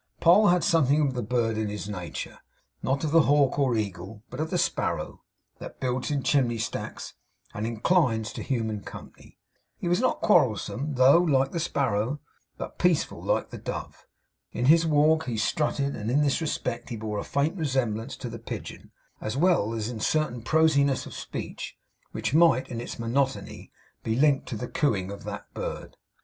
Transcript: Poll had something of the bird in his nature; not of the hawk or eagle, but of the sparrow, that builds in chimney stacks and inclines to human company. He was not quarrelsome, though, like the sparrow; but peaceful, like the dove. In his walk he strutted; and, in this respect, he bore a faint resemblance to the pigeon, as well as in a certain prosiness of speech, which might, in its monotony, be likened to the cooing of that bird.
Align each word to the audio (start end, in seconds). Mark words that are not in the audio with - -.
Poll 0.19 0.47
had 0.47 0.63
something 0.63 0.99
of 0.99 1.13
the 1.13 1.21
bird 1.21 1.59
in 1.59 1.69
his 1.69 1.87
nature; 1.87 2.39
not 2.81 3.03
of 3.03 3.11
the 3.11 3.21
hawk 3.21 3.59
or 3.59 3.77
eagle, 3.77 4.23
but 4.31 4.39
of 4.39 4.49
the 4.49 4.57
sparrow, 4.57 5.21
that 5.59 5.79
builds 5.79 6.09
in 6.09 6.23
chimney 6.23 6.57
stacks 6.57 7.13
and 7.53 7.67
inclines 7.67 8.33
to 8.33 8.41
human 8.41 8.81
company. 8.81 9.37
He 9.77 9.87
was 9.87 9.99
not 9.99 10.19
quarrelsome, 10.19 10.95
though, 10.95 11.19
like 11.19 11.51
the 11.51 11.59
sparrow; 11.59 12.19
but 12.57 12.79
peaceful, 12.79 13.21
like 13.21 13.51
the 13.51 13.59
dove. 13.59 14.07
In 14.51 14.65
his 14.65 14.87
walk 14.87 15.25
he 15.25 15.37
strutted; 15.37 15.95
and, 15.95 16.09
in 16.09 16.23
this 16.23 16.41
respect, 16.41 16.89
he 16.89 16.95
bore 16.97 17.19
a 17.19 17.23
faint 17.23 17.55
resemblance 17.55 18.17
to 18.17 18.29
the 18.31 18.39
pigeon, 18.39 18.89
as 19.21 19.37
well 19.37 19.71
as 19.75 19.87
in 19.87 19.97
a 19.97 20.01
certain 20.01 20.41
prosiness 20.41 21.05
of 21.05 21.13
speech, 21.13 21.77
which 22.11 22.33
might, 22.33 22.69
in 22.69 22.81
its 22.81 22.97
monotony, 22.97 23.71
be 24.01 24.15
likened 24.15 24.47
to 24.47 24.55
the 24.57 24.67
cooing 24.67 25.11
of 25.11 25.25
that 25.25 25.53
bird. 25.53 25.95